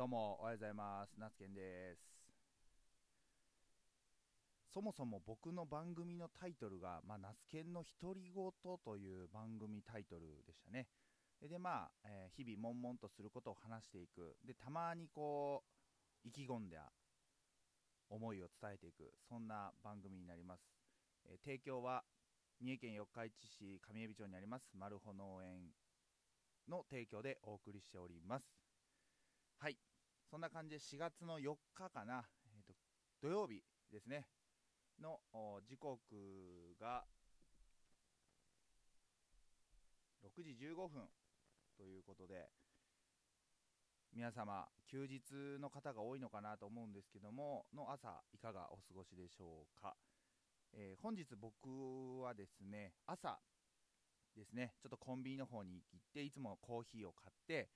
[0.00, 2.00] どうもおはようございます夏健です
[4.72, 8.50] そもそも僕の番組のタイトルが、まあ、ナスケの独り言
[8.82, 10.86] という番組タイトルでしたね。
[11.46, 14.36] で、まあ、えー、日々悶々とすることを話していく。
[14.46, 15.64] で、たまにこ
[16.24, 16.90] う、意気込んだ
[18.08, 19.12] 思いを伝えていく。
[19.28, 20.62] そんな番組になります。
[21.28, 22.04] えー、提供は、
[22.58, 25.60] 三重県四日市市上海老町にあります、マルホ農園
[26.70, 28.46] の提供でお送りしております。
[29.58, 29.76] はい。
[30.30, 32.72] そんな感じで4月の4日かな、えーと、
[33.20, 34.26] 土曜日ですね。
[35.02, 35.18] の
[35.66, 35.98] 時刻
[36.80, 37.04] が
[40.22, 41.08] 6時15分
[41.76, 42.48] ということで
[44.12, 49.96] 皆様休日の方が多いのかなと思うんですけどもの朝いかがお過ごしでしょうか、
[50.74, 53.40] えー、本日僕はですね朝
[54.36, 57.68] ですねちょっとコンビニの方に行っていつもコーヒーを買って、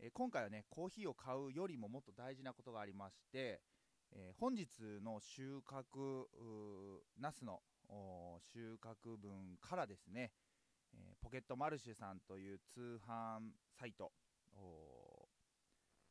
[0.00, 3.60] えー、今回はねコーヒーを買うよりももっと大事なことがありまして
[4.16, 4.66] えー、本日
[5.02, 6.16] の収穫
[7.18, 7.60] ナスの
[8.52, 10.30] 収穫分からですね、
[10.94, 13.40] えー、ポケットマルシェさんという通販
[13.78, 14.12] サイト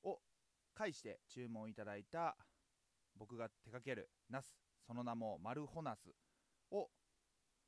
[0.03, 0.19] を
[0.75, 2.35] 介して注文いただいた
[3.17, 4.53] 僕が手掛けるナス
[4.85, 6.13] その名もマルホナス
[6.71, 6.89] を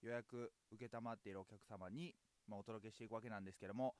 [0.02, 2.14] 予約承っているお客様に、
[2.48, 3.96] まあ、お届けしていくわけなんですけども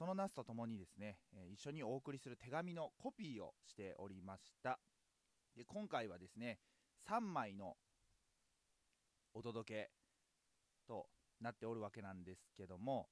[0.00, 4.80] そのナスとともにですね、え、一緒にお送りする手紙のコピーをしておりました。
[5.54, 6.58] で今回はですね
[7.06, 7.76] 3枚の
[9.34, 9.90] お届け
[10.88, 11.06] と
[11.42, 13.08] なっておるわけなんですけども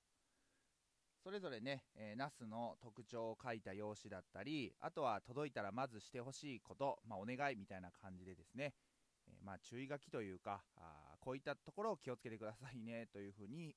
[1.23, 8.73] それぞれね、えー、ナスの特徴を書いた用紙だったりあとは届いたらまずしてほしいこと、まあ、お願いみたいな感じでですね、
[9.27, 13.75] えー、まあ、注意書きというかあこういったところを気をつけてくださいねというふうに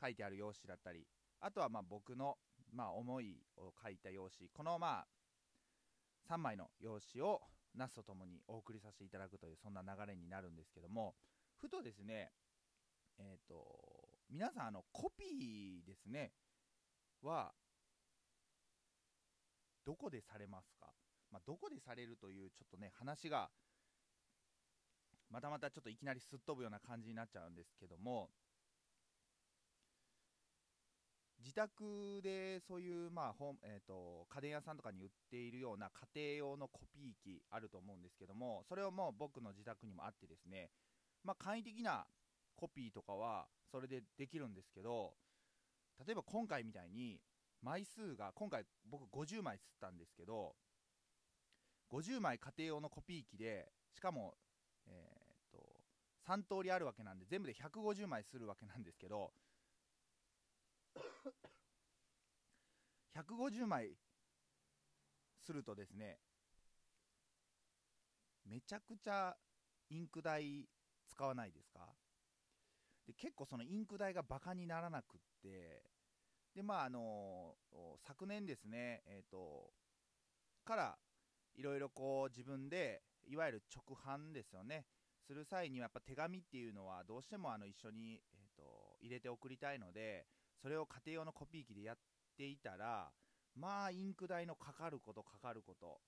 [0.00, 1.08] 書いてある用紙だったり
[1.40, 2.36] あとはまあ僕の、
[2.72, 4.48] まあ、思いを書いた用紙。
[4.50, 5.06] このまあ
[6.30, 7.40] 3枚の用紙を
[7.74, 11.14] ナスとともにお送りさせていただくというそんな流れになるんですけども
[11.60, 12.30] ふとですね
[13.18, 13.64] えっ、ー、と
[14.30, 16.32] 皆さんあのコピーですね
[17.22, 17.52] は
[19.84, 20.86] どこでされますか、
[21.30, 23.50] まあ、どこでされるというちょっとね話が
[25.30, 28.30] またまたちょっといきなりすっ飛ぶような感じになっちゃうんですけども
[31.44, 40.70] 自宅でそういう、まあ本えーと、家電屋さんとかに売っているような家庭用のコピー機あると思うんですけどもそれをもう僕の自宅にもあってですね、
[41.22, 42.06] まあ、簡易的な
[42.56, 45.12] コピーとかはそれでできるんですけど
[46.06, 47.20] 例えば今回みたいに
[47.60, 50.54] 枚数が今回僕50枚吸ったんですけど
[51.92, 54.34] 50枚家庭用のコピー機でしかも、
[54.86, 55.62] えー、と
[56.26, 59.30] 3通りあるわけなんで全部で150枚するわけなんですけど
[63.16, 63.96] 150枚
[65.44, 66.18] するとですね
[68.44, 69.36] めちゃくちゃ
[69.90, 70.68] インク代
[71.08, 71.94] 使わないですか？
[73.06, 75.82] で結構そのインク代がバカにならなくって
[76.54, 77.54] でまああの
[78.06, 79.70] 昨年ですねえっ、ー、と
[80.64, 80.98] から
[81.54, 84.86] いろいろこう自分でいわゆる直販ですよね
[85.26, 90.24] する際にはやっぱ手紙っていうのはどうしてもあの一緒に、えーと入れて送りたいので
[90.64, 91.96] それを家庭用のコピー機でやっ
[92.38, 93.10] ていたら
[93.54, 96.00] まあインク代のかかることかかること。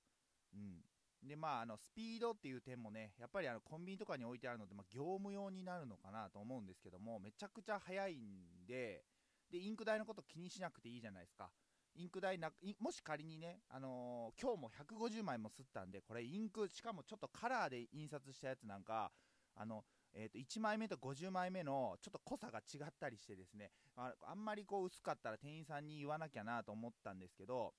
[0.54, 0.80] うん。
[1.28, 9.02] でまああのスピードっていう点もねやっぱりあのコンビニとかに置いてあるので、まあ、業務用になるのかなと思うんですけどもめちゃくちゃ早いんで
[9.50, 11.50] でインク代のこと気にしなくていいじゃないですか。
[11.94, 19.10] インク代なもし仮にね、あのー、今日も150枚も吸ったんでこれインクしかもちょっとカラーで印刷したやつなんか
[19.54, 19.82] あの
[20.18, 27.74] えー、と1枚目と50枚目のちょっと濃さが違ったりしてですねああんまりこう薄かったら店員さんに言わなきゃなと思ったんですけど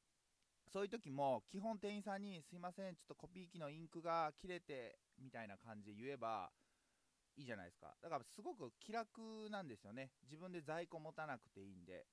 [0.72, 6.50] そういう時も基本店員さんにすいませんちょっとコピー機のインクが切れてみたいな感じで言えば
[7.38, 7.94] いいじゃないですか。
[8.02, 9.22] だからすごく気楽
[9.52, 10.12] なんですよね。
[10.24, 12.06] 自分で在庫持たなくていいんで。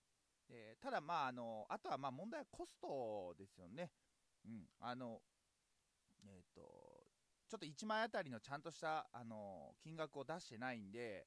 [0.46, 3.90] でただまああのあとはま問題はコストですよね。
[4.44, 4.66] うん。
[4.80, 5.22] あの
[6.26, 6.93] えっ、ー、と
[7.54, 11.24] ちょっと1枚あたりのちゃんとした、あの金額を出してないんで、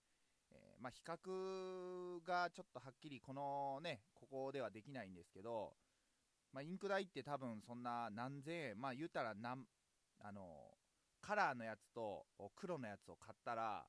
[0.51, 5.71] えー、まあ、比較がちょっとはっきりこのね、ここではできないんですけど、
[6.51, 9.63] まあ、インク代って多分そんな何千円、まあ言うたら何、
[10.19, 10.75] あの
[11.21, 12.25] カラーのやつと
[12.57, 13.85] 黒のやつを買ったら、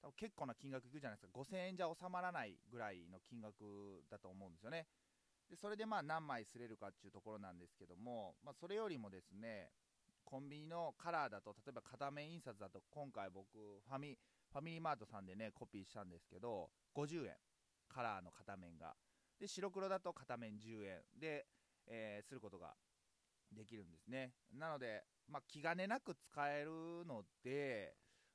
[0.00, 4.86] 多分結構な金額いくじゃないですか、5000円じゃ収まらないぐらいの金額だと思うんですよね。
[5.50, 9.72] でそれでまあ何枚すれるかっていうところなんですけども、まあ、それよりもですね、
[10.24, 14.16] コンビニのカラーだと例えば片面印刷だと今回僕ファミ
[14.52, 17.34] ファミリーマートさんでねコピーしたんですけど50円
[17.88, 18.94] カラーの片面が
[19.40, 21.46] で白黒だと片面10円で、
[21.86, 22.74] えー、することが
[23.52, 24.32] できるんですね。
[24.52, 27.94] なので、まあ、気兼ねなく使えるので、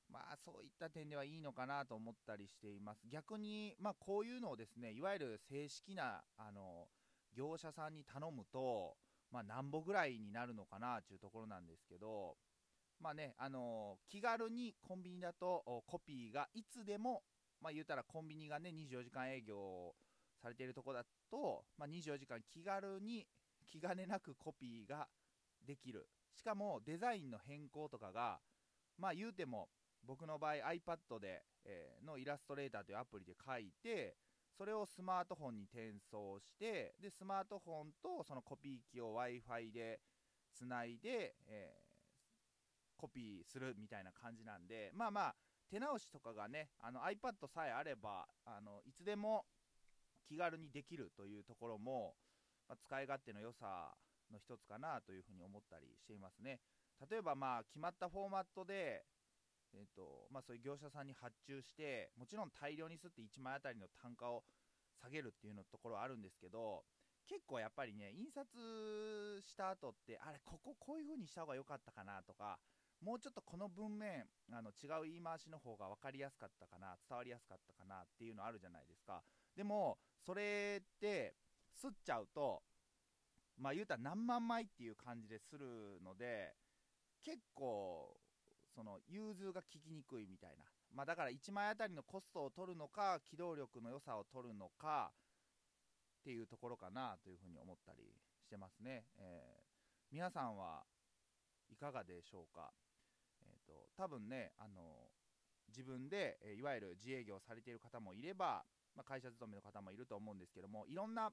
[0.10, 3.08] まあ、そういった点ではいいのかなと思ったりしています。
[3.08, 6.88] 逆に、まあ、こういうのをですね、いわゆる正式な、あの、
[7.36, 8.98] 業者さんに頼むと、
[9.31, 12.36] まあ、何ぼぐらいになるのかなっていうところなんですけど、
[13.00, 17.24] まあね、あの気軽にコンビニだとコピーがいつでも、
[17.62, 19.94] まあ、言うたらコンビニがね、24時間営業
[20.42, 23.25] されているとこだと、まあ、24時間気軽に
[23.66, 25.07] 気兼ねなくコピーが
[25.66, 26.07] できる。
[26.36, 28.39] しかもデザインの変更とかが、
[28.98, 29.69] まあ言うても
[30.06, 34.16] 僕の場合 iPad で、えー、のイラストレーターというアプリで書いて、
[34.57, 40.00] それをスマートフォンに転送して、で、スマートフォンとそのコピー機を Wi-Fi で
[40.54, 45.36] つないで、えー、コピーするみたいな感じなんで、まあまあ、
[45.69, 49.46] 手直しとかがね、あの iPad さえあれば、あのいつでも
[50.28, 52.16] 気軽にできるというところも、
[52.68, 53.94] まあ、使い勝手の良さ
[54.31, 56.60] の一つかなというふうに思ったりしていますね。
[57.10, 59.04] 例えばまあ決まったフォーマットで、
[59.75, 64.44] えーとまあ、そういう業者さんに発注してもちろん大量にすって1枚あたりの単価を
[65.01, 66.83] 下げるっていうのところはあるんですけど
[67.27, 72.57] 結構やっぱりね印刷した後ってあれこここういう風にした方が良かったかなとか
[73.04, 79.22] もうちょっとこの文面あの違う言い回しの方が分かりやすかったかな伝わりやすかったかなっていうのあるじゃないですか。
[79.56, 81.36] でもそれって
[81.74, 82.62] すっちゃうと
[83.57, 86.54] まあ言うたら何万枚っていう感じでするので
[87.24, 88.16] 結構
[88.75, 90.66] その融通が効きにくいみたいな。
[90.94, 95.12] まあだから1枚あたりのコストを取るのか機動力の良さを取るのか
[96.19, 98.04] っていうところかなというふうに思ったり
[98.42, 99.63] してますね、えー、
[100.12, 100.83] 皆さんは
[101.69, 102.72] いかがでしょうか？
[103.42, 105.10] えっ、ー、と多分ねあの
[105.68, 108.63] 自分で、えいわゆる自営業されている方もいれば、
[108.95, 111.31] まあ、会社勤めの方もいると思うんですけどもいろんな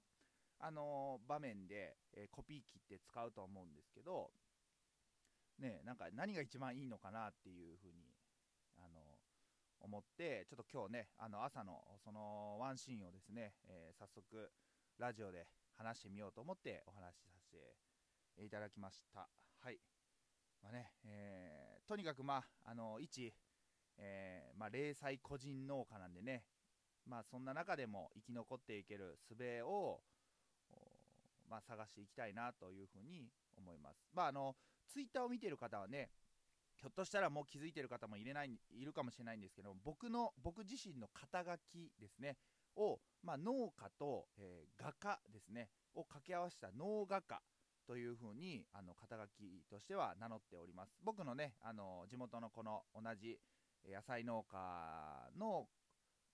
[0.59, 4.31] あの場面で、えコピー機って使うと思うんですけど
[5.63, 8.13] ね、なんか何が一番いいのかなっていうふうに、
[8.77, 9.01] あの、
[9.81, 14.51] 思って、ちょっと今日ね、あの朝のそのワンシーンをですね、えー、早速
[14.99, 15.47] ラジオで
[15.79, 19.29] 話してみようと思ってお話しさせていただきました。
[19.61, 19.79] はい。
[20.63, 23.33] まあね、えー、とにかくまあ、あの、一、
[23.99, 26.45] えー、まあ、零細個人農家なんでね、
[27.07, 30.01] まあそんな中でも生き残っていける術を、
[31.49, 34.09] まあ、探していきたいなというふうに思います。
[34.15, 34.57] まああの
[34.93, 36.11] ツイッターを見てる方はね、
[36.77, 42.37] ひょっとしたらもう気づいてる方もいれないいるかもしれないんですけど僕の僕自身の肩書きですね
[42.77, 47.41] を、まあ、農家と、えー、画家ですねを掛け合わせた農画家
[47.87, 50.97] というふうにあの肩書きとしては名乗っております。
[51.05, 53.39] 僕のねあの地元のこの同じ
[53.89, 55.67] 野菜農家の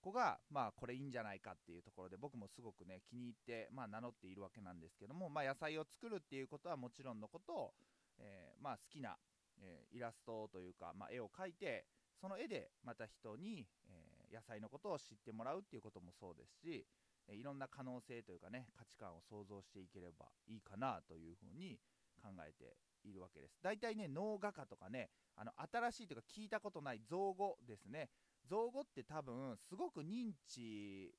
[0.01, 7.73] 子が、まあ、これいいんじゃないかっていうところで僕もすごくね気に入って、まあ、名乗っているわけなんですけども、まあ、野菜を作るっていうことはもちろんのことを
[8.19, 9.17] えー、まあ、好きな、
[9.61, 11.85] えー、イラストというか、まあ、絵を描いて
[12.19, 16.85] その絵でまた人に、えー、野菜のことを知ってもらうっていうこともそうですし、
[17.29, 21.79] えいろんな可能性というかね価値観を想像していければいいかなというふうに
[22.21, 22.75] 考えて
[23.07, 23.57] いるわけです。
[23.61, 28.09] 大体ね脳画家とかねあの新しいというか聞いたことない造語ですね。
[28.49, 31.13] 造語って多分すごく認知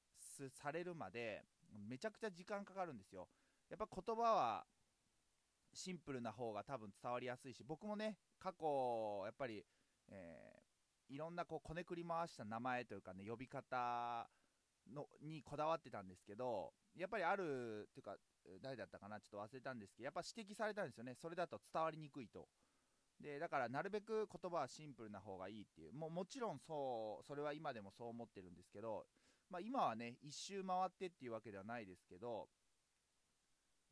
[0.50, 1.44] されるまで
[1.88, 3.28] めちゃくちゃ時間かかるんですよ。
[3.70, 4.66] やっぱ言葉は
[5.72, 9.64] シンプルな方が多分伝わりやすいし僕もね過去やっぱり、
[10.10, 14.28] えー、いろんなこうこねくり回した名前というかね呼び方
[14.92, 18.16] のにこだわってたんですけどやっぱりあるっていうか
[18.62, 21.14] 誰だったかなちょっと忘れたんですけどやっぱ指摘されたんですよね。
[21.14, 22.48] それだと伝わりにくいと。
[23.20, 25.92] でだからなるべく言葉はシンプルな方がいいっていう。
[25.92, 29.04] ももちろんそうそれは今でもそう思ってるんですけど、
[29.50, 32.48] まあ、今はね一周回ってっていうわけではないですけど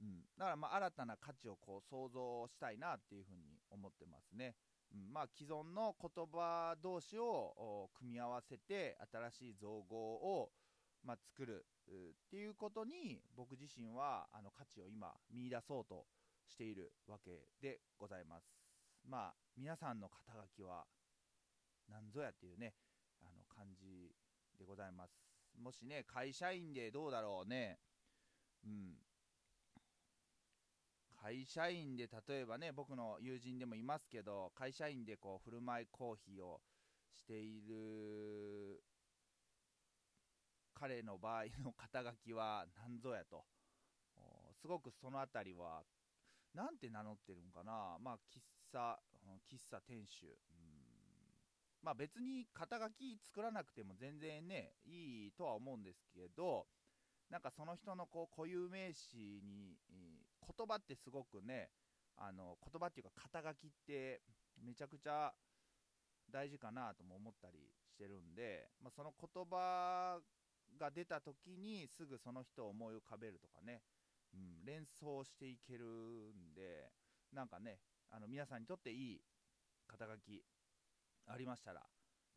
[0.00, 4.54] うん、だからまあ新たな価値をこう想像したいなっていうふうに思ってますね。
[4.92, 10.50] うん、まあ既存の言葉同士を組み合わせて新しい造語を、
[11.04, 11.90] まあ、作るっ
[12.30, 16.06] ていうことに僕自身はあの価値を今見出そうと
[16.46, 18.46] しているわけでございます。
[19.04, 20.84] まあ皆さんの肩書きは
[21.88, 22.74] 何ぞやっていうね
[23.22, 24.14] あの感じ
[24.58, 25.18] でございます。
[25.60, 27.80] もしね会社員でどうだろうね
[28.64, 29.07] うん
[31.20, 36.60] 会社員で例えばね僕の友人でもいますけど会社員でこう振る舞いコーヒーを
[37.12, 38.80] している
[40.74, 43.44] 彼の場合の肩書きは何ぞやと。
[44.60, 45.82] すごくその辺りは
[46.54, 47.98] 何て名乗ってるんかな。
[48.00, 48.40] まあ喫
[48.72, 48.98] 茶
[49.50, 50.26] 喫茶店主。
[51.82, 56.66] まあ別に肩書き作らなくても全然ねいいとは思うんですけど
[57.30, 59.76] なんかその人のこう固有名詞に、
[60.56, 61.68] 言葉ってすごくね
[62.16, 64.20] あの言葉っていうか肩書きって
[64.64, 65.32] めちゃくちゃ
[66.30, 70.18] 大事かなとも思ったりしてるんで、まあ、その言葉
[70.78, 73.82] が出た時にすぐその人を思い浮かべるとかね、
[74.34, 76.90] うん、連想していけるんで
[77.32, 77.78] なんかね
[78.10, 79.20] あの皆さんにとっていい
[79.86, 80.42] 肩書き
[81.26, 81.80] ありましたら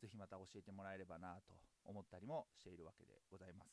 [0.01, 1.53] ぜひまた教えてもらえればなと
[1.85, 3.69] 思ったりもしているわけでございます、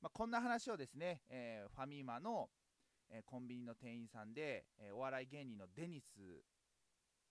[0.00, 2.48] まあ、こんな話をですね、えー、ファミマの、
[3.10, 6.42] えー、コンビニの店員さんで、えー、お笑い芸人のデニス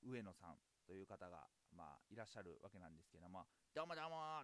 [0.03, 0.55] 上野さん
[0.85, 4.43] という方が、まあ、いらっしゃるわけなんですけどもどうもどうも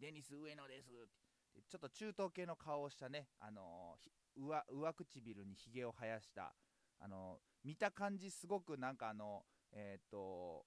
[0.00, 0.90] デニス上野です
[1.70, 3.96] ちょっと中東系の顔をしたね、あの
[4.36, 6.52] 上上唇にひげを生やした、
[6.98, 9.42] あの見た感じすごくなんかあの、
[9.72, 10.64] えっ、と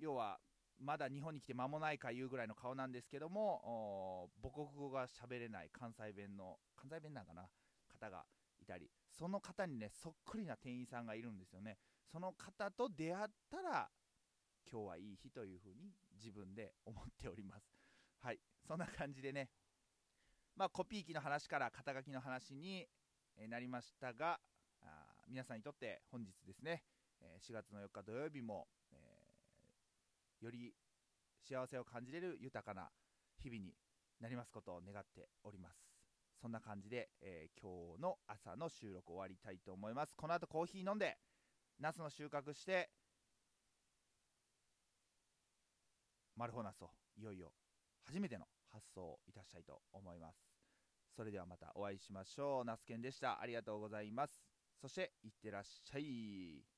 [0.00, 0.38] 要は
[0.80, 7.48] まだ日本に来て間もないかいうぐらいの顔なんですけども母国語が喋れない関西弁の関西弁なんかな
[7.88, 8.24] 方が
[8.68, 11.78] たりその方にねそっくりな店員さんがいるんですよね。
[12.12, 13.88] その方と出会ったら
[14.70, 17.64] 今日はいい日というふうに自分で思っております。
[18.20, 18.38] はい。
[18.66, 19.48] そんな感じでね。
[20.54, 22.86] まあコピー機の話から肩書きの話に
[23.48, 24.38] なりましたが
[24.82, 24.86] あ
[25.28, 26.82] 皆さんにとって本日ですね
[27.40, 30.74] 4月の4日土曜日もえより
[31.48, 32.90] 幸せを感じれる豊かな
[33.38, 33.72] 日々に
[34.20, 35.87] なりますことを願っております。
[36.40, 40.14] そんな感じで、えー、今日の朝の収録終わりたいと思います。
[40.16, 41.18] この後コーヒー飲んで
[41.80, 42.90] ナスの収穫して
[46.36, 47.52] マルホナスをいよいよ
[48.04, 50.38] 初めての発送をいたしたいと思います。
[51.16, 52.64] それではまたお会いしましょう。
[52.64, 53.40] ナスケンでした。
[53.40, 54.40] ありがとうございます。
[54.80, 56.77] そしていってらっしゃい。